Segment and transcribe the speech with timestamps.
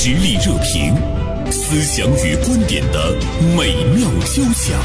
[0.00, 0.94] 实力热评，
[1.50, 3.16] 思想与观点的
[3.56, 4.78] 美妙交响。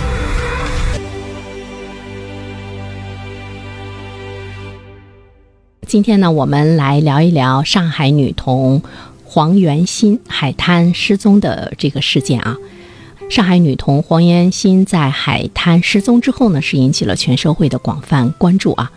[5.86, 8.82] 今天呢，我们来聊一聊上海女童
[9.24, 12.58] 黄元欣海滩失踪的这个事件啊。
[13.30, 18.92] 上海女童黄元欣在海滩失踪之后呢，是引起了全社会的广泛关注啊。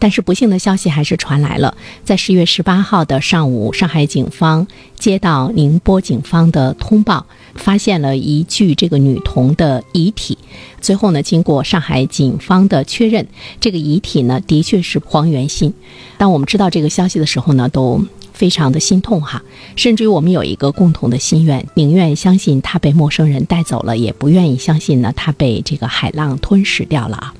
[0.00, 4.66] 但是不幸的消息还是传来了，在十月十八号的上午，上海警方
[4.98, 10.36] 接到宁波警方的通报，发现了一具这个女童的遗体。
[10.80, 13.28] 最后呢，经过上海警方的确认，
[13.60, 15.72] 这个遗体呢的确是黄元欣。
[16.16, 19.42] 当我们知道这个消息的时候呢，都非常的心痛哈。
[19.76, 27.34] 甚至于我们有一个共同的心愿，宁愿相信她被陌生人带走了，也不愿意相信呢她被这个海浪吞噬掉了啊。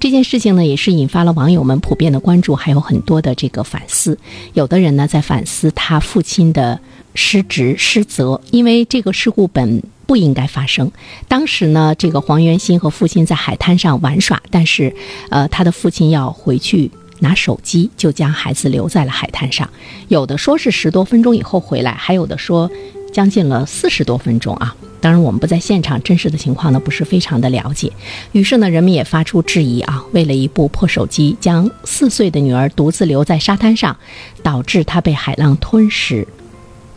[0.00, 4.18] 这件事情呢，也是引发了网友们普遍的关注，还有很多的这个反思。
[4.54, 6.80] 有的人呢，在反思他父亲的
[7.14, 10.90] 失职失责，因为这个事故本不应该发生。
[11.28, 14.94] 当时呢，这个黄元欣和父亲在海滩上玩耍，但是，
[15.28, 19.68] 呃，他的父亲要回去拿手机，就将孩子留在了海滩上。
[20.08, 22.70] 有的说是十多分钟以后回来，还有的说
[23.12, 24.74] 将近了四十多分钟啊。
[25.00, 27.90] 当然，我们不在现场，真实的情况呢不是非常的了解。
[28.32, 33.96] 于是呢，人们也发出质疑啊，为了一部破手机，将四岁的女儿独自留在沙滩上，
[34.42, 36.28] 导致她被海浪吞噬。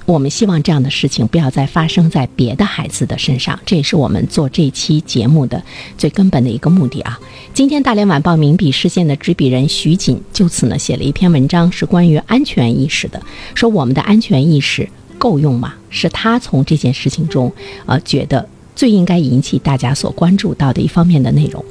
[0.06, 5.64] 我们希望这样的事情不要再发生在别的孩子的身上，这也是我们做这期节目的
[5.98, 7.18] 最根本的一个目的啊。
[7.54, 13.22] 今天，大连晚报名笔视线的执笔人徐锦就此呢写了一篇文章，是关于安全意识的，
[13.56, 14.90] 说我们的安全意识。
[15.24, 15.74] 够用吗？
[15.90, 17.50] 是他从这件事情中，
[17.86, 21.64] 呃，觉得最应该引起大家所关注到的一方面的内容。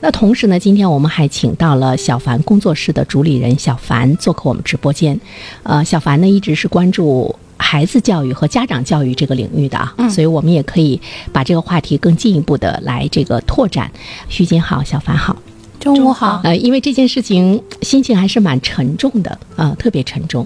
[0.00, 5.20] 那同时呢，今天我们还请到了小凡工作室的主理人小凡做客我们直播间。
[5.62, 11.00] 呃，小凡呢一直是关注孩子教育和家长教育这个领域的啊，所以我们也可以
[11.32, 13.88] 把这个话题更进一步的来这个拓展。
[14.28, 15.36] 徐锦好，小凡好，
[15.78, 16.40] 中午好。
[16.42, 20.44] 呃，因为这件事情心情还是蛮沉重的啊，特别沉重。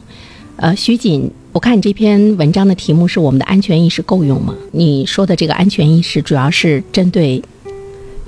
[0.57, 1.31] 呃，徐锦。
[1.53, 7.43] 我看你这篇文章的题目是“我们的安全意识够用吗？”你说的这个安全意识主要是针对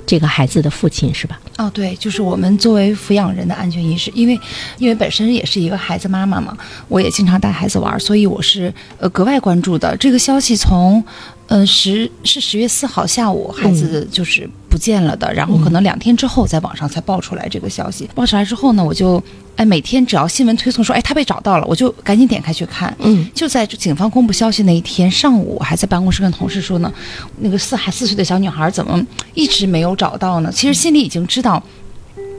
[0.05, 1.39] 这个孩子的父亲，是吧？
[1.57, 4.37] 哦，对，就是我们作为抚养人的安全意识，因为
[4.77, 6.57] 因为本身也是一个孩子妈妈嘛，
[6.89, 9.95] 我也经常带孩子玩，所以我是呃格外关注的。
[9.95, 11.01] 这个消息从
[11.47, 18.09] 呃十是十月四号下午，孩子就是不见了的，然后可能两天之后在网上才爆出来这个消息。
[18.15, 19.23] 爆出来之后呢，我就。
[19.55, 22.91] 哎，每天只要新闻推送说，哎，他被找到了，我就赶紧点开去看。
[22.97, 26.91] 嗯，就在警方公布消息那一天上午，我还在办公室跟同事说呢，
[27.37, 28.99] 那个四还四岁的小女孩怎么
[29.35, 30.51] 一直没有找到呢？
[30.51, 31.61] 其实心里已经知道，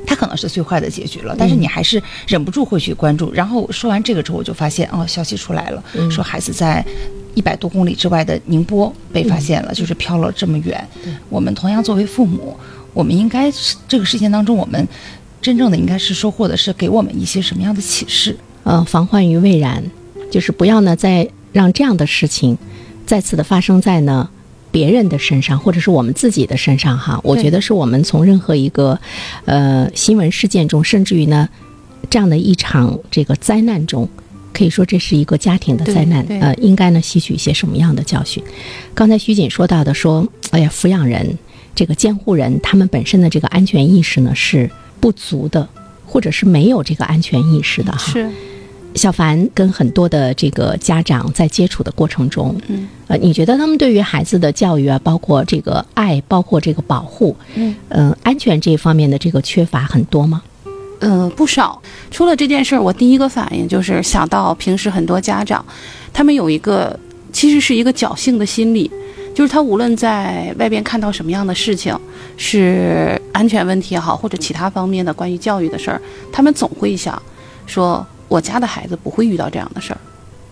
[0.05, 3.33] 她可能是最坏的结局了，但是你还是忍不住会去关注。
[3.33, 5.81] 然后说完这个之后，我就发现，哦，消息出来了，
[6.11, 6.85] 说孩子在
[7.35, 10.87] 一百多公里之外的宁波被发现了，就是飘了这么远。
[11.29, 12.57] 我们同样作为父母，
[12.93, 14.89] 我们应该是这个事件当中，我们。
[15.43, 18.35] 真正的应该是收获的是给我们一些什么样的启示？
[18.63, 19.85] 呃，防患于未然，
[20.31, 22.57] 就是不要呢再让这样的事情
[23.05, 24.27] 再次的发生在呢
[24.71, 27.21] 别人的身上，或者是我们自己的身上哈。
[27.23, 28.99] 我觉得是我们从任何一个
[29.45, 31.47] 呃新闻事件中，甚至于呢
[32.09, 34.09] 这样的一场这个灾难中，
[34.55, 38.43] 可以说这是一个家庭的灾难，呃，应该呢吸取一些什么样的教训？
[38.95, 41.37] 刚才徐锦说到的说，哎呀，抚养人
[41.75, 44.71] 这个监护人他们本身的这个安全意识呢是。
[45.01, 45.69] 不足的，
[46.07, 48.11] 或者是没有这个安全意识的哈。
[48.11, 48.27] 是，
[48.95, 60.43] 小凡跟很多的这个家长在接触的过程中，嗯，呃，你觉得他们对于孩子的教育啊，包括这个爱，包括这个保护，嗯，呃，安全这一方面的这个缺乏很多吗？
[61.05, 61.81] 嗯，不少。
[62.11, 65.65] 出了这件事儿，我第一个反应就是想到平时很多家长，
[66.13, 66.99] 他们有一个
[67.33, 68.91] 其实是一个侥幸的心理。
[69.35, 71.93] 就是他无论在外边看到什么样的事情，
[72.37, 76.01] 是安全问题也好，或者其他方面的关于教育的事儿，
[76.33, 77.21] 他们总会想，
[77.67, 79.99] 说我家的孩子不会遇到这样的事儿。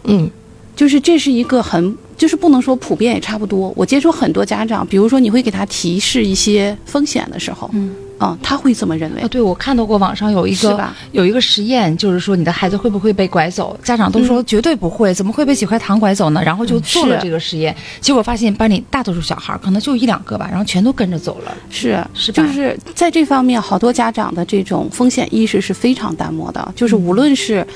[0.03, 0.29] 嗯，
[0.75, 3.73] 就是这是一个很，就是不能说普遍也差不多。
[3.75, 7.93] 我接触很多家长，比如说你会给他提示一些风险的时候，嗯。
[8.25, 9.27] 嗯，他会这么认为啊？
[9.27, 13.77] 对，我看到过网上有一个有一个实验，就是说你的孩子会不会被拐走？
[13.83, 16.41] 家长都说绝对不会，怎么会被几块糖拐走呢？
[16.45, 21.53] 然后就做了这个实验，结果发现班里大多数小孩可能就一两个吧，然后全都跟着走了。
[21.69, 26.73] 是是，就是在这方面，好多家长的这种风险意识是非常淡漠的。
[26.77, 27.67] 就是无论是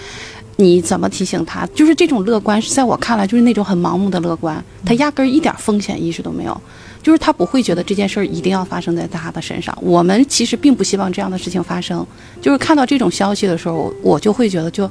[0.56, 6.60] 你怎么提醒他，就是这种乐观，在我看来就是那种很盲目的乐观，他压根儿一点风险意识都没有。
[7.02, 9.76] 就是他不会觉得这件事儿一定要发生在他的身上。
[9.80, 12.04] 我们其实并不希望这样的事情发生。
[12.42, 14.90] 就是看到这种消息的时候，我就会觉得就，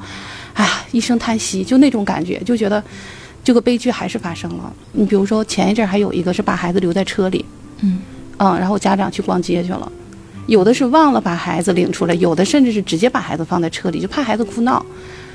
[0.53, 2.81] 哎呀，一声叹息，就那种感觉，就觉得
[3.43, 4.71] 这个悲剧还是发生了。
[4.93, 7.43] 你比如说前一阵还有一个是把孩子留在车里，
[7.81, 7.99] 嗯
[8.37, 9.91] 嗯，然后家长去逛街去了，
[10.47, 14.85] 有的是忘了把孩子领出来，有的甚至是直接把孩子放在车里，就怕孩子哭闹。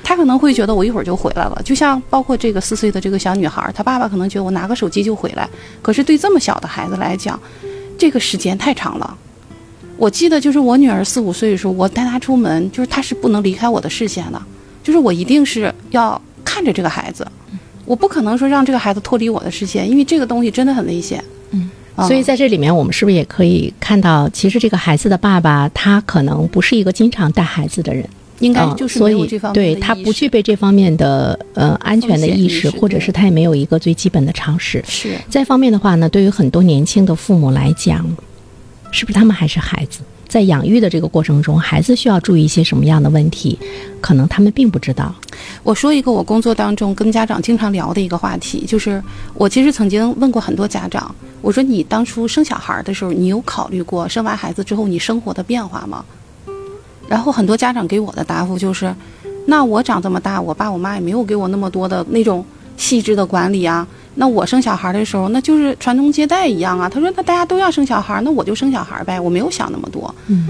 [0.03, 5.47] 他可能会觉得我一会儿就回来了，就像包括这个四岁的这个小女孩，她爸爸可能觉得我拿个手机就回来，
[5.81, 7.39] 可是对这么小的孩子来讲，
[7.97, 9.17] 这个时间太长了。
[9.97, 14.41] 我记得就是我女儿四五岁的时候，我带她出门，就是她是不能离开我的视线的，
[14.83, 17.25] 就是我一定是要看着这个孩子，
[17.85, 21.23] 我不可能说让这个孩子脱离我的视线，因为这个东西真的很危险。
[21.51, 21.69] 嗯
[22.07, 28.07] 所以在这里面，我们是不是也可以看到，其实这个孩子的爸爸他可能不是一个经常带孩子的人，
[28.39, 34.83] 应该嗯就是没有这方面对他不具备这方面的呃安全的意识，或者是他也没有一个最基本的常识。
[34.87, 35.15] 是。
[35.29, 38.05] 再方面的话呢，对于很多年轻的父母来讲，
[38.91, 39.99] 是不是他们还是孩子？
[40.31, 43.59] 在养育的这个过程中，孩子需要注意一些什么样的问题？
[43.99, 45.13] 可能他们并不知道。
[45.61, 56.05] 我说一个我工作当中跟家长经常聊的一个话题，就是我其实曾经问过很多家长，我说你当初生小孩的时候，你有考虑过生完孩子之后你生活的变化吗？
[57.09, 58.95] 然后很多家长给我的答复就是，
[59.47, 62.45] 那我长这么大，我爸我妈也没有给我那么多的那种
[62.77, 63.85] 细致的管理啊。
[64.15, 66.89] 那我生小孩的时候，那就是传宗接代一样啊。
[66.89, 70.13] 他说，那大家都要生小孩，那我就生小孩呗，我没有想那么多。
[70.27, 70.47] 嗯，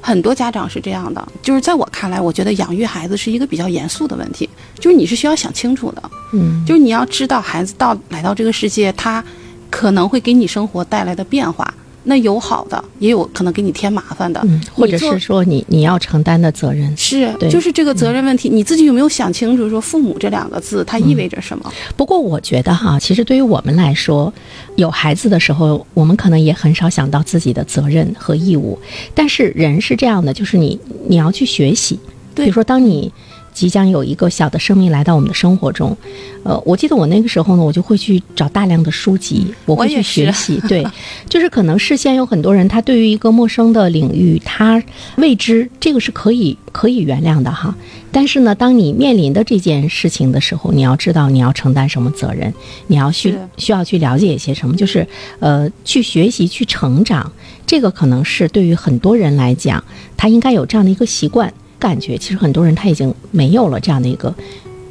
[0.00, 4.48] 很多家长是这样的，就是在我看来，我觉得养育孩子是一个比较严肃的问题，
[4.78, 9.22] 就是你是需要想清楚的，嗯，就是你要知道孩子到来到这个世界，他
[9.68, 11.72] 可能会给你生活带来的变化，
[12.04, 16.96] 那有好的，也有可能给你添麻烦的，嗯，或者是说你你要承担的责任。
[16.96, 19.68] 是对就是这个责任问题，你自己有没有想清楚？
[19.68, 21.72] 说父母这两个字它意味着什么？
[21.96, 24.32] 不过我觉得哈，其实对于我们来说，
[24.76, 28.78] 有孩子的时候，我们可能也很少想到自己的责任和义务。
[29.14, 31.98] 但是人是这样的，就是你你要去学习。
[32.34, 33.12] 比如说，当你
[33.52, 35.96] 即将有一个小的生命来到我们的生活中，
[36.44, 40.60] 呃，我记得我那个时候呢，我就会去找大量的书籍，我会去学习。
[40.68, 40.86] 对，
[41.28, 44.82] 就是可能事先有很多人，他对于一个陌生的领域，他
[45.16, 47.74] 未知，这个是可以可以原谅的哈。
[48.12, 52.52] 但是呢，当你面临的这件事情的时候，你要知道你要承担什么责任，
[52.88, 55.06] 你要去需要去了解一些什么，就是
[55.38, 57.30] 呃，去学习、去成长。
[57.66, 59.84] 这个可能是对于很多人来讲，
[60.16, 62.16] 他应该有这样的一个习惯感觉。
[62.16, 64.32] 其实很多人他已经没有了这样的一个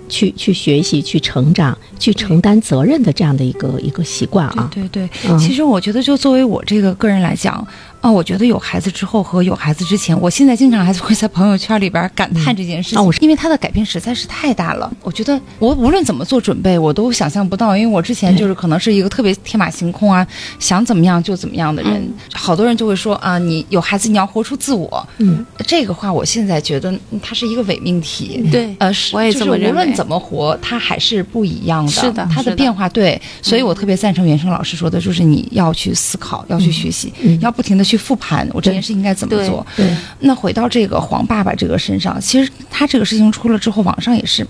[0.10, 4.70] 去去学习、去成长、去承担责任的这样的一个一个习惯啊。
[4.74, 7.66] 对对对，嗯其实我觉得，就作为我这个个人来讲，
[8.02, 14.92] 啊，我觉得有孩子之后和有孩子之前，我现在经常还是会在朋友圈里边感叹这件事情，因为他的改变实在是太大了。
[15.02, 20.26] 我觉得我无论怎么做准备，我都想象不到，因为我之前就是可能是一个特别天马行空啊，
[20.60, 21.94] 想怎么样就怎么样的人。
[21.94, 28.42] 嗯好多人就会说啊，你有孩子你要活出自我，嗯，这个话我现在觉得嗯它是一个伪命题。
[28.50, 31.92] 对，呃，是我也就是这么认为无论怎么活，它还是不一样的。
[31.92, 39.48] 是的它的变化对，所以我特别赞成袁生老师说的，就是你要去思考，要去学习，嗯要不停的去复盘，我这件事应该怎么对。
[39.48, 39.66] 做。
[39.76, 39.90] 对，
[40.20, 44.46] 那回到这个黄爸爸这个身上，其实他这个事情出了之后，网上也是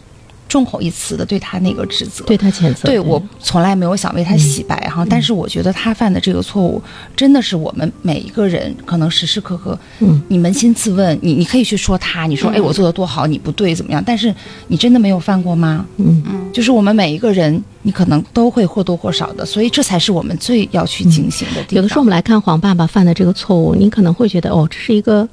[0.49, 2.25] 众口一词的对他那个指责。
[2.25, 2.89] 对他谴责。
[2.89, 6.81] 对我从来没有想为他洗白哈，但是我觉得他犯的这个错误，
[7.15, 14.03] 真的是我们每一个人可能时时刻刻，嗯，你扪心自问，你你可以去说他，你说嗯哎我做的多好，你不对怎么样？
[14.05, 14.33] 但是
[14.67, 15.85] 你真的没有犯过吗？
[15.97, 21.75] 嗯嗯，就是我们每一个人，你可能都会或多或少的，所以这才是我们最要去警醒的地方。
[21.75, 25.27] 有的时候我们来看黄爸爸犯的这个错误，你可能会觉得哦，这是一个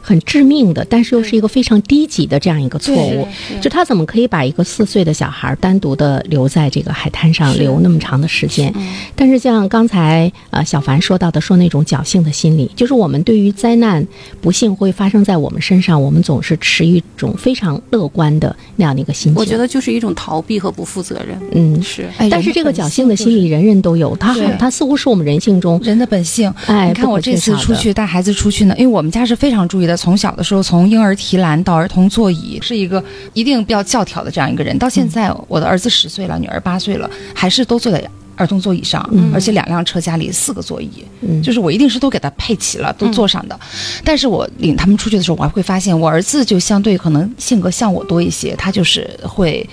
[0.00, 3.26] 很致命的，但是又是一个非常低级的这样一个错误。
[3.60, 8.72] 就他怎么可以把一个四岁的小孩单独的留在这个海滩上留那么长的时间？
[8.76, 14.06] 嗯但是像刚才呃小凡说到的，说那种侥幸的心理，就是我们对于灾难
[14.40, 19.34] 不幸会发生在我们身上，我们总是持一种非常乐观的那样的一个心情。
[19.38, 21.38] 我觉得就是一种逃避和不负责任。
[21.52, 21.82] 嗯。
[21.82, 26.52] 是，哎，但是这个侥幸的心理，人人都有，他好对，它似乎是我们人性中，人的本性。
[26.66, 34.78] 哎，你看我这次出去带孩子出去呢，因为我们家是非常注意的，从小的时候从婴儿提篮到儿童座椅，是一个一定比较教条的这样一个人。
[34.78, 38.02] 到现在，我的儿子十岁了，女儿八岁了，还是都坐在
[38.36, 43.58] 儿童座椅上，嗯而且两辆车家里四个座椅，嗯就是我一定是都给他配齐了，都坐上的。
[44.02, 49.68] 但是我领他们出去的时候，我还会发现我儿子就相对可能性格像我多一些，他就是会。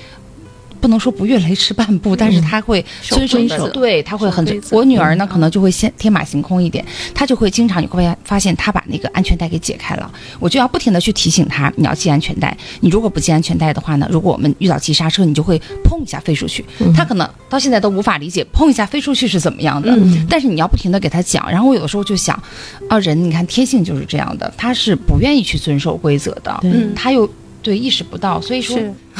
[0.80, 12.56] 不能说不越雷池半步，但是他会遵守对，他会很我女儿呢，可能就会先天马行空一点，她就会经常你会发现她把那个安全带给解开了，我就要不停的去提醒她，你要系安全带。
[12.82, 16.64] 你如果不系安全带的话呢，如果我们遇到急刹车，你就会砰一下飞出去。
[16.96, 21.50] 她可能到现在都无法理解砰一下飞出去是怎么样的，嗯但是你要不停的给她讲。
[21.52, 22.42] 然后我有的时候就想，
[22.88, 27.30] 啊，人你看天性就是这样的，他是不愿意去遵守规则的，对嗯他又。
[27.68, 28.80] 对意识不到，所以说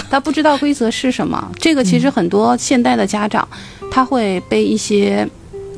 [0.10, 1.52] 他不知道规则是什么。
[1.60, 3.46] 这个其实很多现代的家长，
[3.92, 5.28] 他会被一些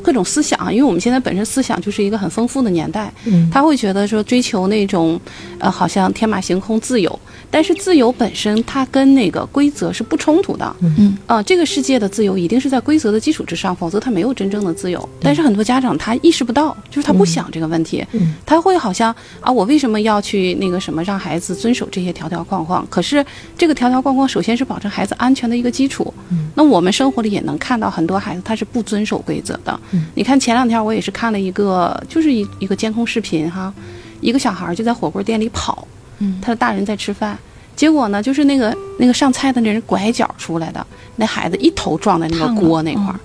[0.04, 5.20] 各种思想啊，因为我们现在本身思想就是一个很丰富的年代，嗯他会觉得说追求那种
[5.58, 7.20] 呃好像天马行空自由，
[7.52, 10.76] 但是自由本身它跟那个规则是不冲突的。
[10.82, 15.10] 嗯啊、这个世界的自由一定是在规则的基础之上，否则它没有真正的自由。
[15.22, 22.86] 但是很多家长他意识不到，就是他不想这个问题，嗯他会好像啊，我为什么要去那个什么让孩子遵守这些条条框框？
[22.90, 23.26] 可是
[23.58, 26.14] 这个条条框框首先是保证孩子安全的一个基础。
[26.32, 29.80] 嗯那我们生活里也能看到很多孩子他是不遵守规则的。
[29.92, 33.74] 嗯你看前两天我也是看了一个，就是一一个监控视频哈，
[34.22, 35.88] 一个小孩就在火锅店里跑，
[36.20, 36.40] 嗯。
[36.42, 37.38] 他的大人在吃饭。
[37.76, 40.86] 结果呢，就是那个那个上菜的那人拐角出来的，
[41.16, 43.20] 那孩子一头撞在那个锅那块儿，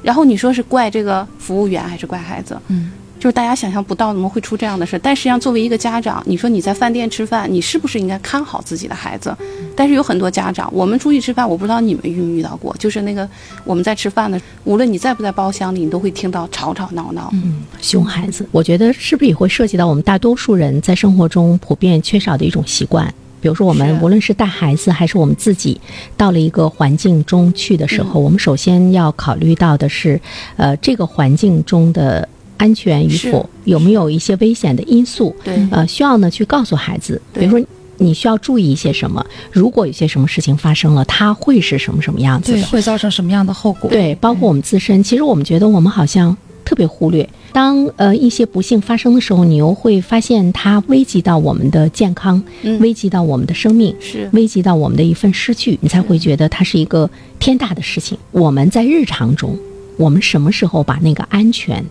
[0.00, 2.56] 然后你说是怪这个服务员还是怪孩子？
[2.68, 2.92] 嗯，
[3.26, 9.36] 就是大家想象不到怎么会出这样的事，但实际上作为一个家长，你说你在饭店吃饭，你是不是应该看好自己的孩子？
[9.74, 13.28] 但是有很多家长，我们出去吃饭，我不知道你们遇没遇到过，就是那个
[13.64, 17.28] 我们在吃饭的，无论你在不在包厢里，你都会听到吵吵闹闹。
[17.32, 23.12] 嗯，熊孩子，我觉得是不是也会涉及到我们大多数人在生活中普遍缺少的一种习惯？
[23.40, 25.80] 比如说，我们无论是带孩子还是我们自己，
[26.16, 30.20] 到了一个环境中去的时候，我们首先要考虑到的是，
[30.56, 35.34] 呃，这个环境中的安全与否，有没有一些危险的因素？
[35.44, 37.66] 对，呃，需要呢去告诉孩子，比如说
[37.98, 42.66] 你需要注意一些什么，如果有些什么事情发生了，它会是什么什么样子对，的？
[42.68, 43.88] 会造成什么样的后果？
[43.90, 47.28] 对，包括我们自身，其实我们觉得我们好像特别忽略。
[47.52, 57.08] 当呃一些不幸发生的时候，你又会发现它危及到我们的健康，嗯危及到我们的生命，是危及到我们的一份失去，你才会觉得它是一个
[57.38, 58.18] 天大的事情。
[58.30, 59.58] 我们在日常中，
[59.96, 61.82] 我们什么时候把那个安全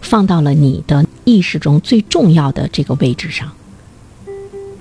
[0.00, 3.50] 放到了你的意识中最重要的这个位置上？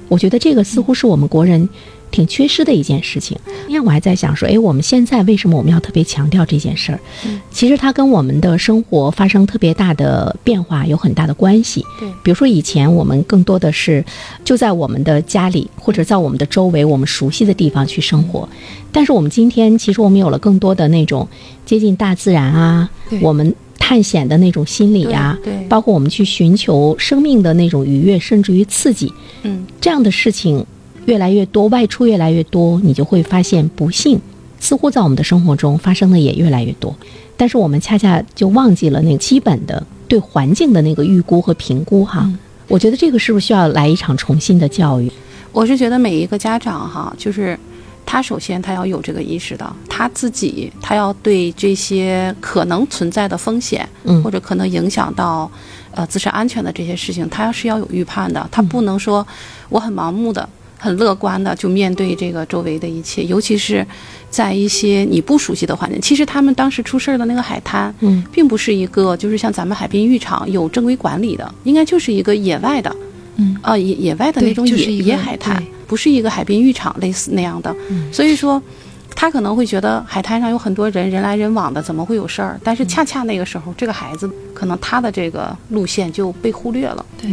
[0.08, 1.70] 我觉得这个似乎是我们国人
[2.10, 3.38] 挺缺失的一件事情。
[3.46, 7.00] 今天我还在想说，哎，我们现在为什么我们要特别强调这件事儿？
[7.26, 11.86] 嗯其实它跟我们的生活发生特别大的变化有很大的关系。
[12.00, 14.04] 对比如说以前我们更多的是
[14.44, 18.50] 就在我们的家里或者在我们的周围我们熟悉的地方去生活，
[18.92, 21.28] 但是我们今天其实我们有了更多的那种
[21.68, 22.90] 接近大自然啊，
[23.22, 23.54] 我们
[23.90, 30.64] 探险的那种心理啊，对对包括我们去寻求生命的那种愉悦，甚至于刺激，嗯，这样的事情
[31.08, 34.22] 越来越多，外出越来越多，你就会发现不幸
[34.60, 36.96] 似乎在我们的生活中发生的也越来越多。
[37.36, 42.22] 但是我们恰恰就忘记了那个基本的对环境的那个预估和评估哈。
[42.26, 45.12] 嗯我觉得这个是不是需要来一场重新的教育？
[45.52, 47.58] 我是觉得每一个家长哈，就是
[48.12, 54.24] 他首先他要有这个意识的，他自己他要对这些可能存在的风险，嗯。
[54.24, 55.50] 或者可能影响到
[55.92, 59.26] 呃自身安全的这些事情，他要是要有预判的，他不能说
[59.70, 60.50] 我很盲目的。
[60.82, 63.86] 很乐观的就面对这个周围的一切，尤其是
[64.30, 66.00] 在一些你不熟悉的环境。
[66.00, 72.96] 其实他们当时出事儿的那个海滩，嗯，并不是一个就是像咱们海滨浴场有正规管理的，应该就是一个野外的，
[73.36, 73.58] 嗯。
[73.62, 75.58] 啊野野外的那种野就是野海滩。
[75.58, 77.76] 对，不是一个海滨浴场类似那样的。
[78.14, 78.62] 所以说，
[79.20, 82.58] 他可能会觉得海滩上有很多人人来人往的，怎么会有事儿？
[82.64, 87.06] 但是恰恰那个时候，这个孩子可能他的这个路线就被忽略了。
[87.22, 87.30] 对，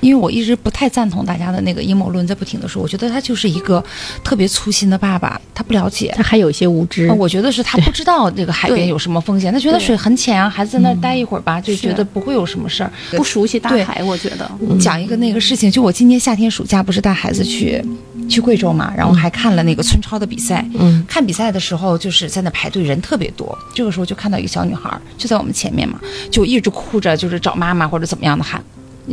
[0.00, 3.80] 因为我一直不太赞同大家的那个阴谋论，在不停的说，我觉得他就是一个
[4.24, 6.12] 特别粗心的爸爸，他不了解。
[6.16, 7.14] 他还有一些无知呃。
[7.14, 12.90] 我觉得是他不知道这个海边有什么风险，他觉得水很浅啊，孩子在那儿待一会儿吧，就觉得不会有什么事儿。
[13.12, 17.80] 不熟悉大海，我觉得讲一个那个事情，就我今年夏天暑假不是带孩子去
[18.28, 20.64] 去贵州嘛，然后还看了那个村超的比赛。
[20.78, 23.56] 嗯，看比赛的时候就是在那排队，人特别多。
[23.74, 25.98] 这个时候就看到一个小女孩儿就在我们前面嘛，
[26.30, 28.62] 就一直哭着就是找妈妈或者怎么样的喊。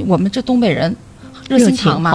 [0.06, 0.96] 我们这东北人。
[1.48, 2.12] 热心肠嘛，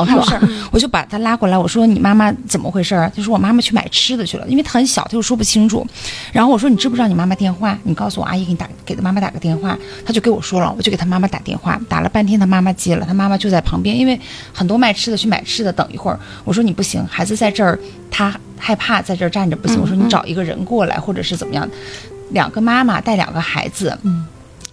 [0.72, 3.10] 我就把他拉过来，我说你妈妈怎么回事儿？
[3.14, 5.86] 她说我妈妈去买吃的去了，因为她很小，她又说不清楚。
[6.32, 7.78] 然后我说你知不知道你妈妈电话？
[7.84, 9.78] 你告诉我阿姨给你打，给他妈妈打个电话。
[10.04, 14.18] 他就给我说了，我就给他妈妈打电话，打了半天他妈妈接了，他妈妈就在旁边，因为
[14.52, 16.18] 很多卖吃的去买吃的，等一会儿。
[16.44, 17.78] 我说你不行，孩子在这儿，
[18.10, 19.80] 他害怕在这儿站着不行。
[19.80, 21.68] 我说你找一个人过来，或者是怎么样，
[22.30, 24.26] 两个妈妈带两个孩子，嗯。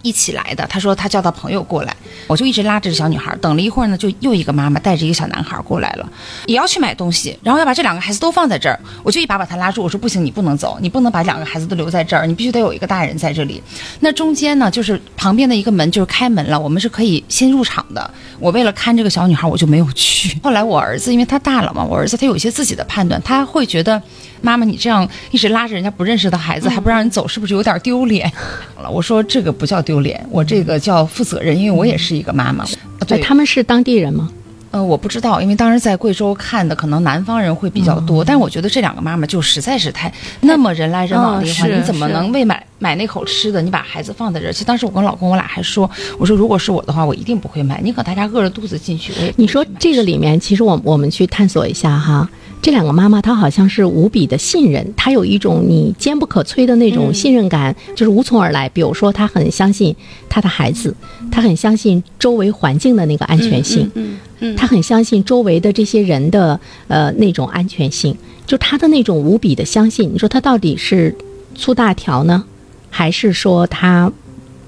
[0.08, 1.94] 一起来的，他说他叫他朋友过来，
[2.28, 6.10] 我就一直拉着这小女孩，等了一会儿呢，就又一个妈妈带着一个小男孩过来了，
[6.46, 13.62] 也要去买东西，然后要把这两个孩子都放在这儿，我就一把把他拉住，我说不行，你不能走，你不能把两个孩子都留在这儿，你必须得有一个大人在这里。
[14.00, 18.10] 那中间呢，就是旁边的一个门就是开门了，我们是可以先入场的。
[18.40, 20.40] 我为了看这个小女孩，我就没有去。
[20.44, 24.02] 后来我儿子因为他大了嘛，我儿子他有一些自己的判断，他会觉得
[24.42, 28.32] 妈妈你这样一直拉着人家不认识的孩子还不让人走，是不是有点丢脸？
[28.82, 32.64] 了，我说这个不叫丢脸，我这个叫负责任，因为我也是一个妈妈。
[32.64, 34.30] 哎对，他们是当地人吗？
[34.72, 38.22] 呃，我不知道，因为当时在贵州看的，可能南方人会比较嗯多。
[38.22, 40.12] 但是我觉得这两个妈妈就实在是太
[40.42, 44.52] 那么人来人往的地方，嗯是你怎么能为买买那口吃的，你把孩子放在这儿？
[44.52, 47.82] 其实当时我跟老公我俩还说，我说如果是我的话，我一定不会买。
[47.82, 52.30] 宁可大家饿着肚子进去，你说这个里面，其实我我们去探索一下哈，
[52.62, 58.70] 这两个妈妈她好像是无比的信任，她有一种你坚不可摧的那种信任感，就是无从而来。
[58.70, 59.96] 比如说，她很相信
[60.30, 60.94] 她的孩子，
[61.32, 68.16] 她很相信周围环境的那个安全性，嗯嗯，她很相信周围的这些人的呃那种安全性，
[68.46, 70.14] 就她的那种无比的相信。
[70.14, 71.16] 你说她到底是
[71.56, 72.44] 粗大条呢，
[72.90, 74.12] 还是说他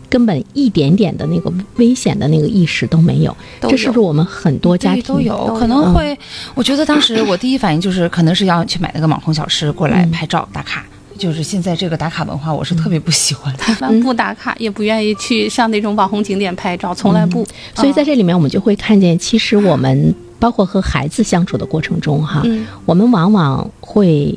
[0.10, 3.36] 根本一点点的那个危险的那个意识都没有？
[3.60, 6.18] 都这是不是我们很多家庭都有，可能会。
[6.56, 10.86] 我觉得当时我第一反应就是，可能是要去买那个网红小吃过来嗯拍照打卡。
[11.18, 13.92] 就是现在这个打卡文化，我是特别不喜欢的。
[14.02, 17.46] 不打卡，也不愿意去上那种网红景点拍照，从来不。
[17.76, 24.34] 所以在这里面，我们就会看见，其实我们包括和孩子相处的过程中，哈，嗯我们往往会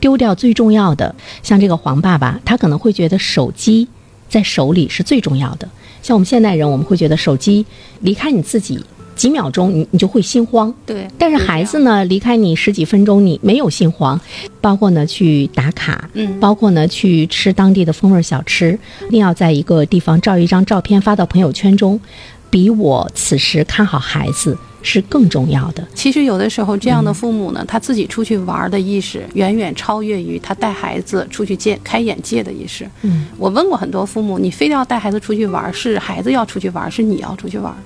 [0.00, 1.14] 丢掉最重要的。
[1.42, 3.86] 像这个黄爸爸，他可能会觉得手机
[4.28, 5.68] 在手里是最重要的。
[6.02, 7.64] 像我们现代人，我们会觉得手机
[8.00, 8.78] 离开你自己
[9.16, 10.72] 几秒钟，你你就会心慌。
[10.86, 14.18] 对，但是孩子呢，离开你十几分钟，你没有心慌。
[14.60, 18.78] 包括呢去打卡，嗯包括呢去吃当地的风味小吃，
[19.08, 22.00] 一定要在一个地方照一张照片发到朋友圈中，
[22.48, 25.86] 比我此时看好孩子是更重要的。
[25.94, 32.88] 其实有的时候，这嗯样的父母呢，他自己出去玩儿的意识远远超越于他带孩子出去见开眼界的意识。
[33.02, 37.78] 嗯，我问过很多父母，你非要带孩子出去玩儿，是孩子要出去玩儿，是你要出去玩儿？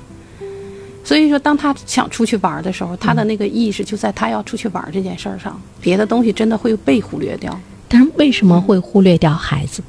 [1.05, 7.59] 所以说，当他想出去玩儿的时候，他的那个意识就在他要出去玩儿这件事儿上，别的东西真的会被忽略掉。
[7.89, 9.83] 但是为什么会忽略掉孩子？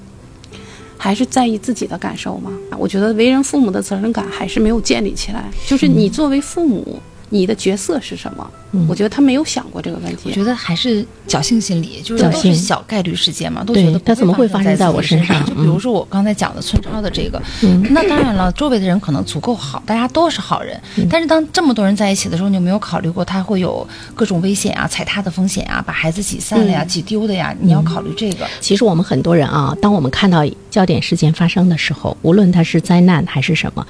[1.03, 2.49] 还是在意自己的感受吗？
[2.79, 5.51] 我觉得为人父母的责任感还是没有建立起来。
[5.67, 6.97] 就是你作为父母，
[7.33, 8.51] 你的角色是什么？
[8.71, 8.85] 嗯。
[8.87, 10.21] 我觉得他没有想过这个问题。
[10.25, 15.45] 我觉得还是侥幸心理，就是都是小概率事件嘛，都对觉得他怎么会发生在我身身上。
[15.45, 17.83] 就比如说我刚才讲的村超的这个，嗯。
[17.91, 21.07] 那当然了，周围的人可能足够好，大家都是好人，嗯。
[21.09, 27.55] 但是当这么多人在一起的时候，你有没有考虑过他会有各种危险啊、踩踏的风险啊，把孩子挤散了呀、嗯挤丢的呀？
[27.59, 28.45] 你要考虑这个。
[28.59, 33.85] 其实我们很多人啊，当我们看到焦点事件发生的时候，无论它是灾难还是什么，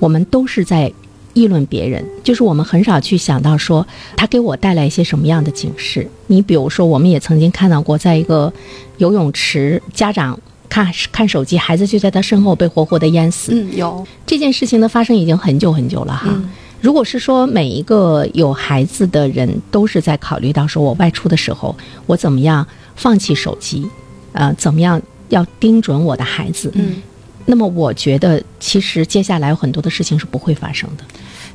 [0.00, 0.92] 我们都是在
[1.38, 6.08] 议论别人，就是我们很少去想到说他给我带来一些什么样的警示。
[6.26, 8.52] 你比如说，我们也曾经看到过，在一个
[8.96, 13.52] 游泳池，家长看看手机，孩子就在他身后被活活的淹死。
[13.54, 16.26] 嗯，有，这件事情的发生已经很久很久了哈。
[16.28, 21.74] 嗯如果是说每一个有孩子的人都是在考虑到说我外出的时候，
[22.06, 23.84] 我怎么样放弃手机，
[24.30, 27.02] 呃，怎么样要盯准我的孩子，嗯，
[27.46, 31.02] 那么我觉得其实接下来有很多的事情是不会发生的。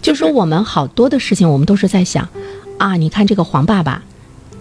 [0.04, 2.28] 就是说我们好多的事情，我们都是在想
[2.78, 4.04] 啊，你看这个黄爸爸，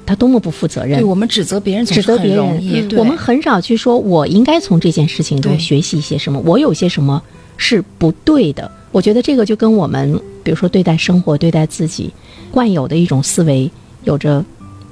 [0.06, 1.00] 他多么不负责任。
[1.00, 7.20] 对，我们指责别人指责别人我们很少去说，我应该从这件事情中学习一些什么，我有些什么
[7.56, 8.70] 是不对的。
[8.92, 12.12] 我觉得这个就跟我们，比如说对待生活、对待自己
[12.50, 13.70] 惯有的一种思维
[14.04, 14.44] 有着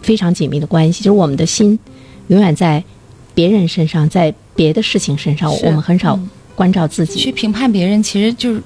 [0.03, 1.79] 非常紧密的关系，就是我们的心
[2.29, 2.83] 永远在
[3.35, 6.19] 别人身上，在别的事情身上，我们很少
[6.57, 7.21] 关照自己。
[7.21, 8.63] 去评判别人，其实就是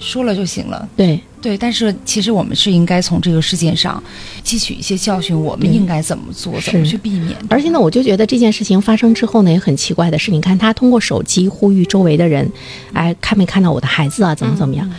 [0.00, 0.88] 说了就行了。
[0.96, 4.02] 对，对，但是其实我们是应该从这个事件上
[4.44, 7.36] 汲取一些教训，我们应该怎么做，怎么去避免。
[7.48, 12.50] 而且呢，我就觉得这件事情发生之后呢，也很奇怪的是，你看他通过手机呼吁周围的人，
[12.92, 14.34] 哎，看没看到我的孩子啊？
[14.34, 14.90] 怎么怎么样？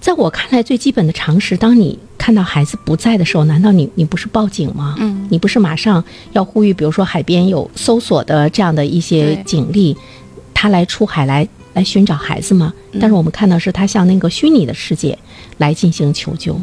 [0.00, 4.96] 在我看来，最基本的常识，当你看到孩子不在的时候，难道你你不是报警吗？
[4.98, 9.94] 嗯你不是马上要呼吁，比如说海边有搜索的这样的一些警力，
[10.54, 12.72] 他来出海来来寻找孩子吗？
[12.92, 15.16] 嗯但是我们看到是他向那个虚拟的世界
[15.58, 16.58] 来进行求救。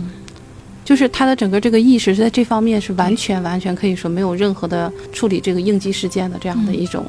[0.84, 7.06] 就是他的整个这个意识在这方面是完全完全可以说没有任何的处理这个应急事件的这样的一种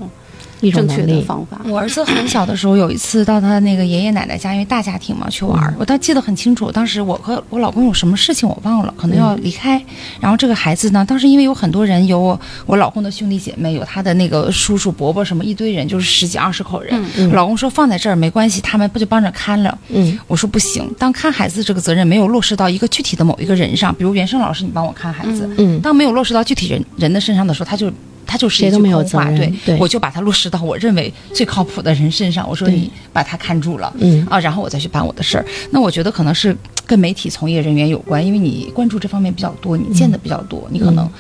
[0.61, 1.61] 一种正确，的方法。
[1.65, 5.75] 我儿子很小的时候，有一次到他那个爷爷奶奶家，因为大家庭嘛，去玩儿。
[5.79, 9.83] 我倒记得很清楚，当时我和我老公有什么事情我忘了，可能要离开。
[10.21, 17.01] 然后这个孩子呢，当时因为有很多人，有我我老公的兄弟姐妹，有他的那个叔叔伯伯什么一堆人，就是十几二十口人。
[17.31, 19.79] 我老公说放在这儿没关系，他们不就帮着看了。
[19.89, 27.91] 嗯，我说不行，当看孩子这个责任没有落实到一个具体的某一个人上，比如袁生老师，你帮我看孩子，嗯当没有落实到具体人人的身上的时候，他就
[28.29, 32.49] 他就是一句谁都没有空话责对，对我就把它落实到我认为最靠谱的人身上。
[32.49, 35.45] 我说你把他看住了，嗯啊，然后我再去办我的事儿。
[35.71, 36.55] 那我觉得可能是
[36.87, 41.11] 跟媒体从业人员有关，因为你关注这方面比较多，你见的比较多，你可能。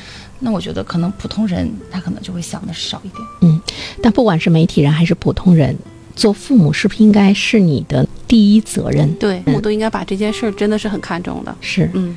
[0.40, 3.20] 那我觉得可能普通人他可能就会想的少一点。
[3.40, 3.60] 嗯
[4.00, 5.76] 但不管是媒体人还是普通人，
[6.14, 9.12] 做父母是不是应该是你的第一责任。
[9.14, 11.56] 对，父母都应该把这件事儿真的是很看重的。
[11.60, 12.14] 是，嗯，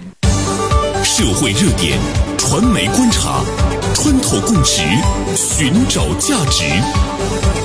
[1.03, 1.97] 社会热点，
[2.37, 3.43] 传媒观察，
[3.93, 4.81] 穿透共识，
[5.35, 6.63] 寻找价值，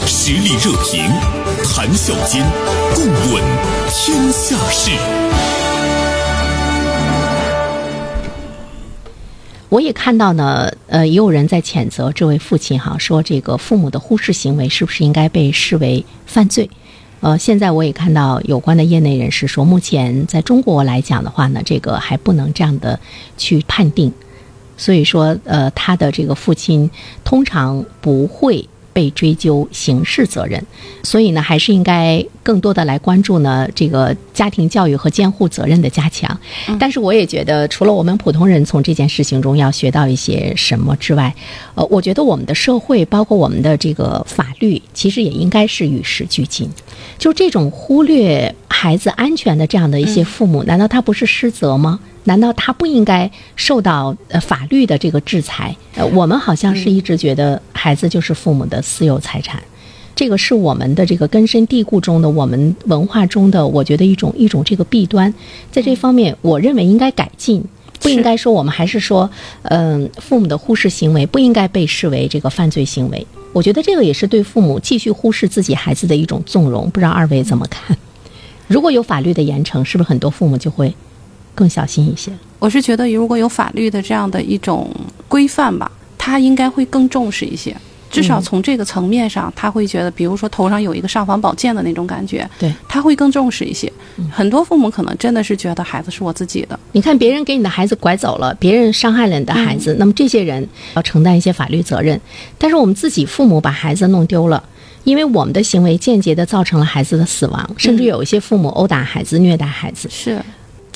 [0.06, 1.04] 实力热评，
[1.64, 2.44] 谈笑间，
[2.94, 3.42] 共论
[3.90, 4.90] 天下事。
[9.68, 16.68] 我也看到呢，呃，也有人在谴责这位父亲哈，说这个父母的忽视行为是不是应该被视为犯罪？
[17.20, 22.98] 呃，现在我也看到有关的业内人士说，目前在中国来讲的话呢，这个还不能这样的
[23.38, 24.12] 去判定，
[24.76, 26.90] 所以说，呃，他的这个父亲
[27.24, 28.66] 通常不会。
[28.96, 30.58] 被追究刑事责任，
[31.02, 36.34] 所以呢，还是应该更多的来关注呢这个家庭教育和监护责任的加强。
[36.78, 41.34] 但是，我也觉得，除了我们普通人从这件事情中要学到一些什么之外，
[41.74, 46.66] 呃，我觉得我们的社会，包括我们的这个法律，其实也应该是与时俱进。
[47.18, 52.00] 就这种忽略孩子安全的这样的一些父母，难道他不是失责吗？
[52.26, 55.74] 难道他不应该受到呃法律的这个制裁？
[55.94, 59.62] 呃，我们好像是一直觉得孩子就是父母的私有财产，
[60.14, 65.32] 这个是我们的这个根深蒂固中的我们文化中的，我觉得一种一种这个弊端，
[65.70, 67.64] 在这方面，我认为应该改进，
[68.00, 69.30] 不应该说我们还是说，
[69.62, 73.26] 嗯，父母的忽视行为不应该被视为这个犯罪行为。
[73.52, 76.90] 我觉得这个也是对父母继续忽视自己孩子的一种纵容。
[76.90, 77.96] 不知道二位怎么看？
[78.66, 80.92] 如果有法律的严惩，是不是很多父母就会？
[81.56, 82.30] 更小心一些。
[82.60, 84.88] 我是觉得，如果有法律的这样的一种
[85.26, 87.76] 规范吧，他应该会更重视一些。
[88.08, 93.92] 至少从这个层面上，他会觉得，比如说头上有一个尚方宝剑的那种感觉，对，他会更重视一些。
[94.30, 96.78] 很多父母可能真的是觉得孩子是我自己的。
[96.92, 102.18] 你看，别人给你的孩子拐走了，别人伤害了你的孩子，那么这些人要承担一些法律责任。
[102.56, 104.62] 但是我们自己父母把孩子弄丢了，
[105.04, 110.08] 因为我们的行为间接的造成了孩子的死亡，甚至有一些父母殴打孩子、虐待孩子。
[110.10, 110.40] 是。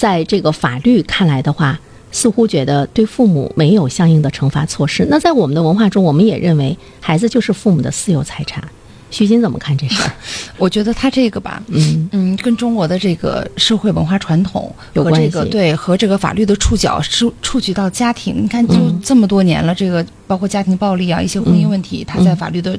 [0.01, 1.79] 在这个法律看来的话，
[2.11, 5.07] 似乎觉得对父母没有相应的惩罚措施。
[5.11, 8.65] 那在我们的文化中，我们也认为孩子就是父母的私有财产。
[9.11, 10.11] 徐金怎么看这事儿？
[10.57, 18.45] 我觉得他这个吧，嗯嗯，跟中国的这个社会文化传统有关系，对，和这个法律的触角触触及到家庭。
[18.45, 22.75] 你看，就这么多年了，这个包括家庭暴力啊，一些婚姻问题，他在法律的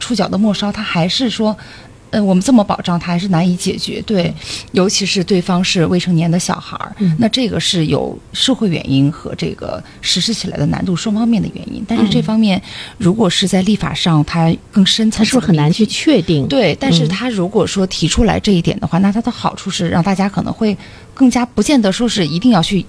[0.00, 1.54] 触角的末梢，他还是说。
[2.12, 4.00] 呃，我们这么保障，他还是难以解决。
[4.02, 4.32] 对，
[4.72, 11.82] 尤其是对方是未成年的小孩儿，那这个是有社会原因和这个实施起来的难度双方面的原因。
[11.88, 12.60] 但是这方面，
[12.98, 16.46] 如果是在立法上，它更深层，是不是很难去确定？
[16.46, 20.76] 对，但是他如果说提出来这一点的话，那它的好处是让大家可能会
[21.14, 22.84] 更加不见得说是一定要去。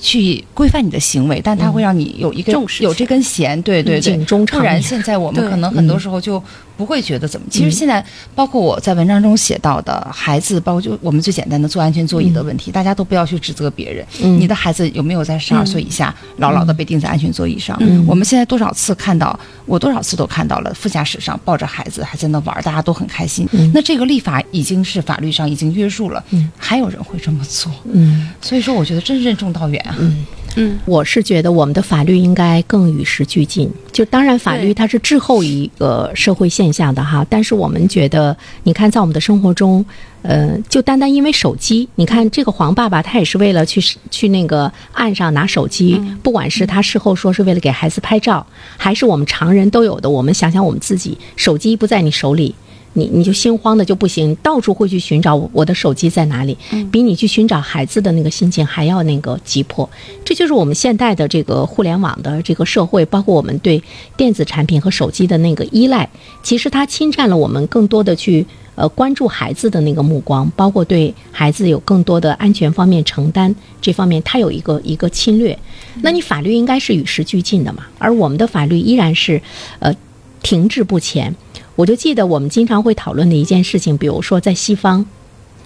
[0.00, 4.16] 去规范你的行为，但它会让你有一个有这根弦，对对对，
[4.46, 6.40] 不然现在我们可能很多时候就
[6.78, 7.46] 不会觉得怎么。
[7.50, 8.02] 其实现在
[8.36, 14.06] 包括我在文章中写到的孩子，包括就我们最简单的坐安全座椅的问题，大家都不要去指责别人。
[14.38, 17.76] 你的孩子有没有在十二岁以下牢牢的被钉在安全座椅上？
[18.06, 23.48] 我们现在多少次看到，我多少次都看到了副驾驶上抱着孩子还在那玩，大家都很开心。
[23.74, 26.24] 那这个立法已经是法律上已经约束了，
[26.56, 27.72] 还有人会这么做？
[27.92, 29.84] 嗯，所以说我觉得真任重道远。
[29.98, 30.24] 嗯
[30.56, 33.70] 嗯，我是觉得我们的法律应该更与时俱进。
[33.92, 37.26] 就当然，法律它是滞后一个社会现象的哈。
[37.28, 39.84] 但是我们觉得，你看在我们的生活中，
[40.22, 43.80] 呃，就单单因为手机，你看这个黄爸爸他也是为了去
[44.10, 48.44] 去那个岸上拿手机，不管是他事后说是为了给孩子拍照，
[48.76, 52.54] 还是我们常人都有的，我们想想我们自己，手机不在你手里。
[52.94, 56.56] 你你就心慌的就不行，到处会去寻找我的手机在哪里，
[56.90, 59.88] 比你去寻找孩子的那个心情还要那个急迫。
[60.24, 63.82] 这就是我们现代的这个互联网的这个社会，包括我们对
[64.16, 66.08] 电子产品和手机的那个依赖，
[66.42, 75.56] 其实它侵占了我们更多的去呃关注孩子的那个目光，包括对孩子有更多的安全方面承担这方面，它有一个一个侵略。
[76.02, 79.40] 那你法律应该是与时俱进的嘛，而我们的法律依然是
[79.78, 79.94] 呃
[80.42, 81.34] 停滞不前。
[81.78, 85.06] 我就记得我们经常会讨论的一件事情，比如说在西方，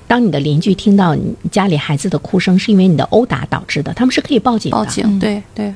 [0.07, 4.77] 当你的邻居听到你家里孩子的哭声是因为你的殴打导致的，他们是可以报警的。
[4.77, 5.73] 报警，对对，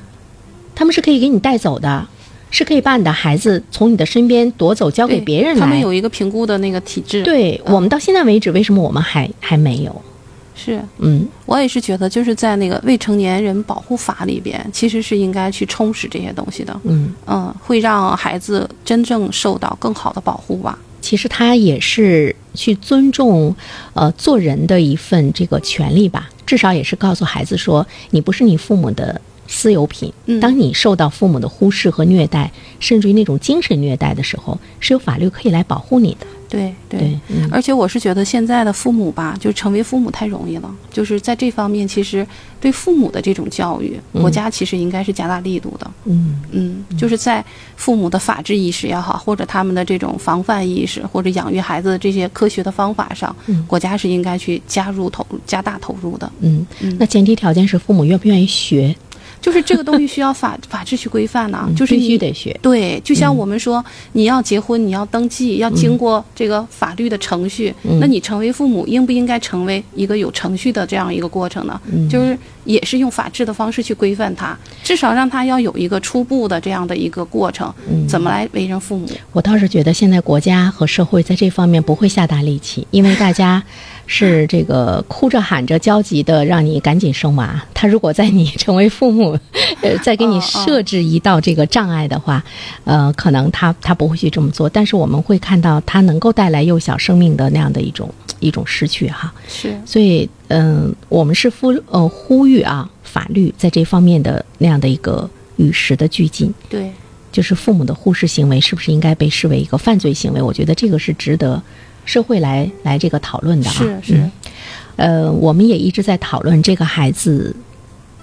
[0.75, 2.07] 他们是可以给你带走的，
[2.51, 5.61] 是可以把你的孩子从你的身边夺走，交给别人来。
[5.61, 7.22] 他们有一个评估的那个体制。
[7.22, 10.03] 对我们到现在为止，为什么我们还还没有？
[10.57, 20.79] 是，嗯，我也是觉得，就是在那个未成年人保护法里边，其实是应该去充实这些东西的，嗯嗯，会让孩子真正受到更好的保护吧。
[21.03, 23.55] 其实他也是去尊重，
[23.92, 26.29] 呃，做人的一份这个权利吧。
[26.47, 30.12] 至少也是告诉孩子说，你不是你父母的私有品。
[30.40, 36.27] 当你受到父母的忽视和虐待，甚至于那种精神虐待的时候，是有法律可以来保护你的。
[36.49, 37.01] 对对。
[37.01, 37.49] 对，嗯。
[37.51, 42.27] 而且我是觉得现在的父母吧，就成为父母太容易了，就是在这方面，其实
[42.61, 44.21] 对父母的这种教育，嗯。
[44.23, 45.91] 国家其实应该是加大力度的。
[46.05, 46.41] 嗯。
[46.53, 47.45] 嗯，就是在
[47.77, 53.65] 父母的法治意识也好，或者他们的这种防范意识，或者养育孩子的这些科学的方法上，嗯。
[53.67, 56.31] 国家是应该去加入投入、加大投入的。
[56.41, 58.95] 嗯嗯，那前提条件是父母愿不愿意学，
[59.47, 62.59] 就是这个东西需要法 法治去规范呢、就是必须得学。
[62.61, 67.73] 对，就像嗯我们说，你要结婚，你要登记，要经过这个法律的程序。
[67.85, 71.81] 嗯那你成为父母，应不应该成为一个有程序的这样一个过程呢？
[71.93, 79.09] 嗯就是也是用法治的方式去规范他，至少让他要有一个初步的这样的一个过程，嗯怎么来为人父母？
[79.31, 83.63] 我倒是觉得现在国家和社会在这方面不会下大力气，因为大家
[84.07, 87.61] 是这个哭着喊着焦急的让你赶紧生娃。
[87.75, 89.38] 他如果在你成为父母，
[89.83, 92.42] 呃，再给你设置一道这个障碍的话，
[92.85, 94.69] 呃，可能他他不会去这么做。
[94.69, 98.09] 但是我们会看到他能够带来幼小生命的那样的一种
[98.40, 99.33] 一种失去哈。
[99.49, 106.53] 是，所以，嗯、我们是呼呃呼吁啊，法律在这方面的那样的一个与时的俱进。
[106.69, 106.90] 对，
[107.33, 110.40] 就是父母的忽视行为是不是应该被视为一个犯罪行为？
[110.40, 111.61] 我觉得这个是值得
[112.07, 113.73] 社会来来这个讨论的啊。
[113.75, 114.33] 是是嗯
[114.97, 117.55] 呃，我们也一直在讨论这个孩子，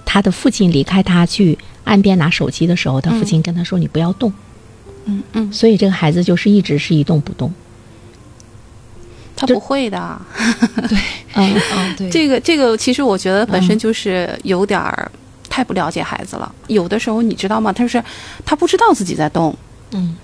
[0.04, 4.32] 他的父亲离开他去岸边拿手机的时候，他父亲跟他说：“你不要动。
[5.04, 7.52] 嗯嗯，所以这个孩子就是一直是一动不动。
[9.36, 10.20] 他不会的。
[10.88, 10.98] 对
[11.34, 15.08] 嗯嗯，对，这个这个，其实我觉得本身嗯就是有点儿
[15.48, 16.52] 太不了解孩子了。
[16.66, 17.72] 有的时候你知道吗？
[17.72, 18.02] 他是
[18.44, 19.56] 他不知道自己在动。
[19.92, 20.16] 嗯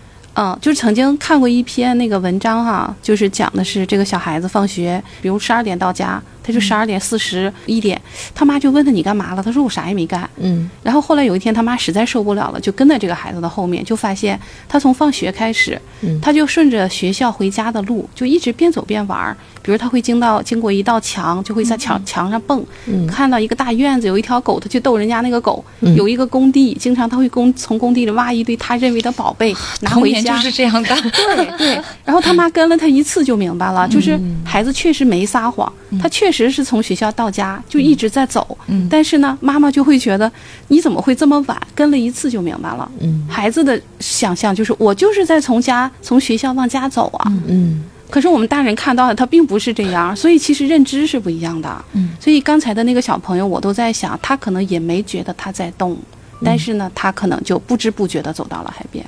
[0.42, 8.00] 嗯，就是曾经看过一篇那个文章哈，就是讲的是这个小孩子放学，比如十二点到家，他就十二点四十一点，
[8.34, 9.42] 他妈就问他你干嘛了？
[9.42, 10.28] 他说我啥也没干。
[10.38, 19.36] 嗯然后后来有一天，他妈实在受不了了，就跟在这个孩子的后面，就发现他从放学开始，嗯他就顺着学校回家的路，就一直边走边玩儿。
[19.62, 25.62] 比如他会经到经过一道墙，就会在墙墙上蹦，嗯看到一个大院子，有一条狗，他去逗人家那个狗。
[25.80, 30.36] 嗯有一个工地，经常他会工从工地里挖一堆他认为的宝贝拿回家。
[30.36, 30.96] 就是这样的。
[31.10, 38.86] 对对，然后他妈跟了他一次就明白了，就是孩子确实没撒谎，他确实是从学校到家就一直在走，嗯。
[38.90, 40.30] 但是呢，妈妈就会觉得
[40.68, 41.60] 你怎么会这么晚？
[41.74, 42.90] 跟了一次就明白了。
[43.00, 43.26] 嗯。
[43.28, 51.84] 孩子的想象就是我就是在从家从学校往家走啊，嗯可是我们大人看到的他并不是这样，所以其实认知是不一样的。
[51.92, 55.96] 嗯，所以刚才的那个小朋友，我都在想，他可能也没觉得他在动，
[56.44, 59.06] 但是呢，他可能就不知不觉的走到了海边，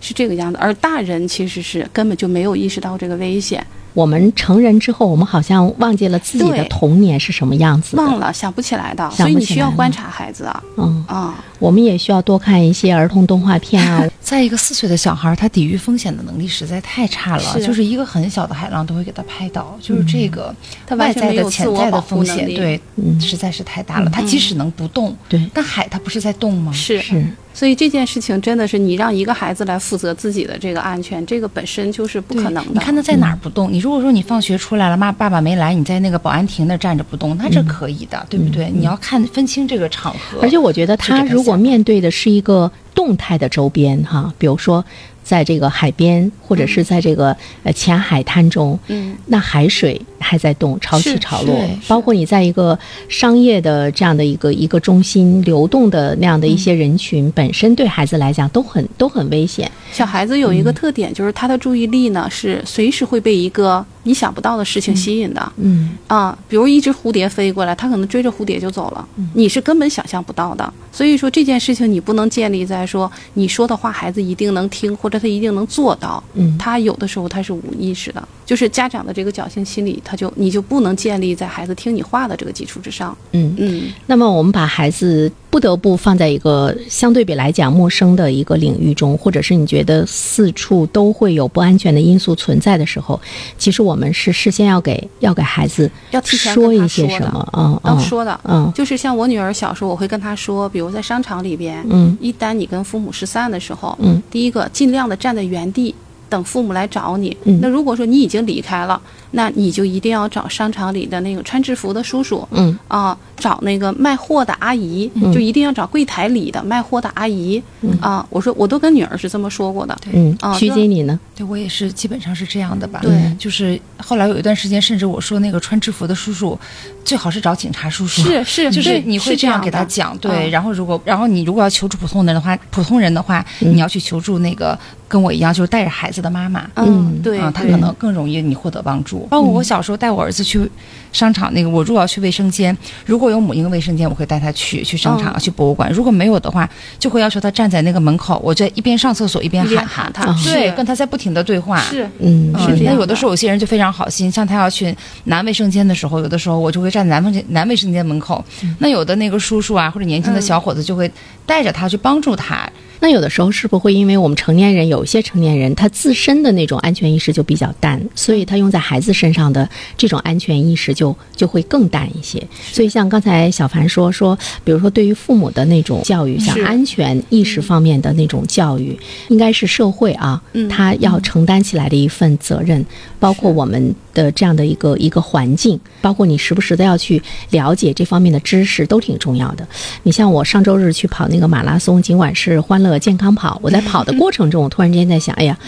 [0.00, 0.58] 是这个样子。
[0.60, 8.02] 而大人其实是根本就没有意识到这个危险，我们成人之后，我们好像忘记了自己的童年是什么样子的。
[8.02, 11.44] 忘了想不起来的，想所以你不起来了需要观察孩子啊嗯，啊。
[11.58, 14.04] 我们也需要多看一些儿童动画片啊。
[14.20, 20.54] 再一个，四岁的小孩儿他抵御风险的能力实在太差了，是就是一个很小的海浪都会给他拍倒，就是这个
[20.86, 24.10] 他完外在的、全没有自潜在的我保护风险，能力对，嗯实在是太大了。
[24.10, 26.72] 他即使能不动，对，但海它不是在动吗？
[26.72, 32.70] 是是，所以这件事情真的是你让一个孩子来负责自己的这个安全，这个本身就是不可能的。
[32.72, 33.70] 你看他在哪儿不动？
[33.72, 38.70] 你如果说你放学出来了，妈爸爸没来，你在那个保安亭那站着不动，那这可以的，对不对？
[38.70, 40.38] 你要看分清这个场合。
[40.40, 44.84] 而且我觉得他如果面对的是一个动态的周边哈，比如说
[45.22, 51.54] 在这个海边或者是在这个呃浅海滩中，嗯，那海水还在动，潮起潮落，
[51.86, 59.70] 包括你在一个商业的这样的一个一个中心流动的那样的一些人群，本身对孩子来讲都很都很危险。
[59.92, 65.52] 小孩子有一个特点，就是他的注意力呢是随时会被一个你想不到的事情吸引的。
[65.56, 65.90] 嗯。
[66.06, 69.30] 啊，比如一只蝴蝶飞过来，他可能追着蝴蝶就走了，嗯。
[69.34, 70.72] 你是根本想象不到的。
[70.90, 76.22] 所以说这件事情你不能建立在说你说的话孩子一定能听，或者他一定能做到。
[76.34, 83.16] 嗯他有的时候他是无意识的，就是家长的这个侥幸心理，他就你就不能建立在孩子听你话的这个基础之上。
[83.30, 83.54] 嗯。
[83.56, 93.18] 嗯，那么我们把孩子不得不放在一个相对比来讲陌生的一个领域中，或者是你觉得四处都会有不安全的因素存在的时候，
[93.56, 98.38] 其实我们是事先要给要给孩子要提前说一些什么，嗯嗯要说的。
[98.44, 105.94] 嗯就是像我女儿小时候，我会跟她说，比如在商场里边，嗯一旦你跟父母失散的时候，嗯第一个尽量的站在原地
[106.32, 107.36] 等父母来找你。
[107.44, 107.58] 嗯。
[107.60, 109.00] 那如果说你已经离开了，
[109.32, 112.48] 那你就一定要找商场里的那个穿制服的叔叔。
[112.52, 112.78] 嗯。
[112.88, 117.60] 啊，找那个卖货的阿姨，就一定要找柜台里的卖货的阿姨、
[118.00, 118.24] 啊。
[118.30, 119.98] 我说我都跟女儿是这么说过的。
[120.12, 121.18] 嗯啊，徐就姐你呢？
[121.34, 123.00] 对我也是，基本上是这样的吧。
[123.02, 126.56] 对就是后来有一段时间，甚至我说那个穿制服的叔叔，
[127.04, 128.22] 最好是找警察叔叔。
[128.22, 130.30] 是是，就是你会这样给他讲，对。
[130.30, 134.78] 嗯然后如果然后你如果要求助普通人的话，普通人的话，嗯你要去求助那个
[135.08, 136.68] 跟我一样，就是带着孩子的妈妈。
[136.76, 139.26] 嗯对，啊，他可能更容易你获得帮助。
[139.30, 140.70] 包括我小时候带我儿子去
[141.12, 142.76] 商场，那个我如果要去卫生间，
[143.06, 146.68] 如果有母婴卫生间，我会带他去去商场、嗯去博物馆；如果没有的话，
[146.98, 151.80] 就会要求他站在那个门口，我就一边上厕所一边喊喊他，对，跟他在不停的对话。
[151.80, 152.04] 是。
[152.20, 158.44] 嗯，嗯是这样那有的时候有些人就非常好心，像他要去男卫生间的时候，有的时候我就会站在男卫生男卫生间门口，
[158.78, 161.10] 那有的那个叔叔啊或者年轻的小伙子就会
[161.46, 162.70] 带着他去帮助他。
[163.02, 172.40] 那有的时候是不是会因为我们成年人有一些成年人他自身的那种安全意识就比较淡，所以他用在孩子身上的这种安全意识就就会更淡一些。
[172.70, 178.96] 所以像刚才小凡说说，比如说对于父母的那种教育，像安全意识方面的那种教育，
[179.28, 182.86] 应该是社会啊，嗯他要承担起来的一份责任，
[183.18, 189.66] 包括我们的这样的一个一个环境，包括你时不时的要去了解这方面的知识，都挺重要的。
[190.02, 195.58] 你像我上周日去跑那个马拉松，尽管是欢乐健康跑，我在跑的过程中，我突然间在想，哎呀，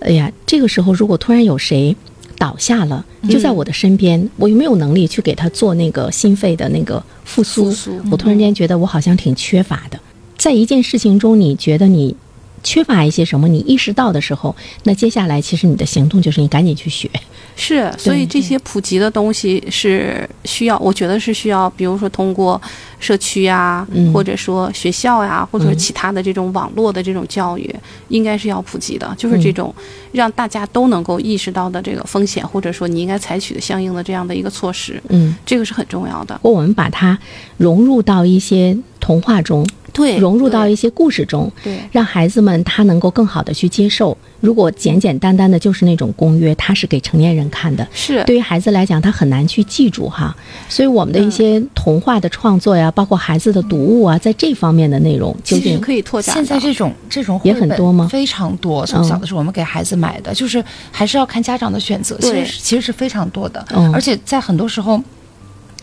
[0.00, 1.94] 哎呀，这个时候如果突然有谁
[2.38, 7.66] 倒下了，就在我的身边，我有没有能力去给他做那个心肺的那个复苏？
[7.66, 9.98] 复苏我突然间觉得我好像挺缺乏的。
[10.36, 12.16] 在一件事情中，你觉得你
[12.62, 17.10] 缺乏一些什么，你意识到的时候，那接下来其实你的行动就是你赶紧去学。
[17.54, 22.60] 是，所以这些普及的东西是需要，我觉得是需要，比如说通过
[22.98, 24.10] 社区呀、嗯。
[24.12, 25.78] 或者说学校呀，或者是嗯。
[25.78, 27.74] 其他的这种网络的这种教育，
[28.08, 29.54] 应该是要普及的，就是这嗯。
[29.54, 29.74] 种
[30.12, 36.38] 让大家都能够意识到的这个风险，或者说你应该采取的相应的这样的一个措施，嗯，这个是很重要的。
[36.42, 37.18] 或我们把它
[37.58, 44.16] 融入到一些童话中，对，融入到一些故事中，对让孩子们他能够更好的去接受。
[44.40, 50.34] 如果简简单单的就是那种公约，它是给成年人看的，是对于孩子来讲，他很难去记住哈。
[50.68, 56.34] 所以我们的一些童话的创作呀，包括孩子的读物啊，在这方面的内容究其实竟可以拓展。
[56.34, 58.84] 现在这种这种也很多吗非常多。
[58.86, 63.64] 从小的时候我们给孩子买的，就是还是要看家长的选择，其实其实是非常多的。
[63.74, 65.00] 嗯而且在很多时候，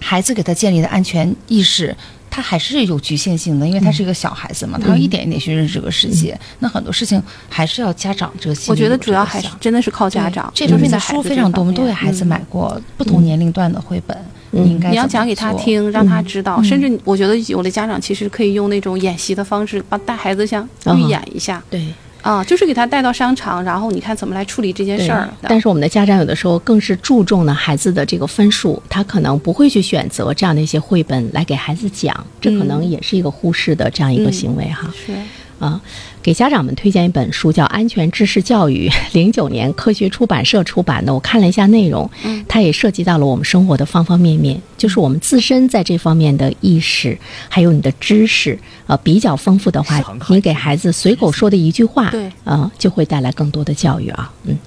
[0.01, 1.95] 孩子给他建立的安全意识。
[2.39, 6.39] 他还是有局限性的，因为他是一个小孩子嘛，他要一点一点去认识这个世界。
[6.59, 12.27] 那很多事情还是要家长这个我觉得主要还是真的是靠家长，这方面的书非常多，我们都给孩子嗯。
[12.27, 14.17] 买过不同年龄段的绘本。
[14.51, 14.63] 嗯。
[14.63, 16.55] 你应该你要讲给他听，让他知道。
[16.59, 16.63] 嗯。
[16.63, 21.61] 甚至我觉得有的家长其实可以用那种演习的方式，把带孩子像哦预演一下。
[21.69, 21.85] 对
[22.21, 25.29] 啊，就是给他带到商场，然后你看怎么来处理这件事儿。
[25.41, 34.93] 但是我们的家长有的时候更是注重呢孩子的这个分数，他可能不会去选择这样的一些绘本来给孩子讲，这可能嗯也是一个忽视的这样一个嗯行为哈。
[34.93, 35.13] 是
[35.59, 35.79] 啊，
[36.21, 41.13] 给家长们推荐一本书，叫《安全知识教育》，零九年科学出版社出版的。
[41.13, 54.31] 我看了一下内容，嗯它也涉及到了我们生活的方方面面，就是我们自身在这方面的意识，还有你的知识，呃，比较丰富的话你给孩子随口说的一句话，对呃，就会带来更多的教育啊。
[54.43, 54.57] 嗯，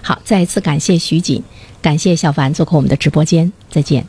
[0.00, 1.42] 好，再一次感谢徐锦，
[1.80, 4.06] 感谢小凡做客我们的直播间，再见。